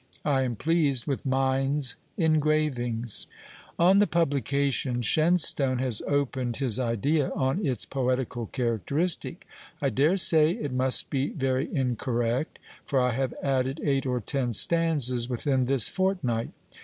[0.25, 3.27] I am pleased with Mynde's engravings."
[3.77, 9.45] On the publication Shenstone has opened his idea on its poetical characteristic.
[9.79, 14.53] "I dare say it must be very incorrect; for I have added eight or ten
[14.53, 16.49] stanzas within this fortnight.